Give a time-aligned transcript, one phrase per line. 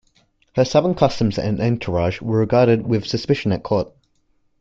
[0.55, 3.93] Her southern customs and entourage were regarded with suspicion at court.